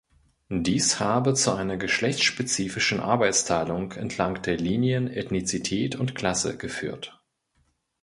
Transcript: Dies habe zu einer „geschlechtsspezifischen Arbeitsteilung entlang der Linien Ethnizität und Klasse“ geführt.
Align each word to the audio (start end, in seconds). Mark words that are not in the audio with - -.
Dies 0.57 0.99
habe 0.99 1.35
zu 1.35 1.51
einer 1.53 1.77
„geschlechtsspezifischen 1.77 2.99
Arbeitsteilung 2.99 3.91
entlang 3.91 4.41
der 4.41 4.57
Linien 4.57 5.07
Ethnizität 5.07 5.95
und 5.95 6.15
Klasse“ 6.15 6.57
geführt. 6.57 7.21